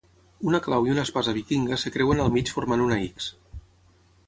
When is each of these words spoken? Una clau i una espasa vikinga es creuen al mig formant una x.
Una 0.51 0.59
clau 0.67 0.87
i 0.89 0.93
una 0.93 1.03
espasa 1.07 1.35
vikinga 1.39 1.77
es 1.77 1.85
creuen 1.97 2.23
al 2.25 2.33
mig 2.39 2.51
formant 2.55 2.85
una 2.89 3.01
x. 3.13 3.31